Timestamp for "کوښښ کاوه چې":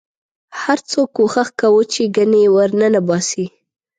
1.17-2.03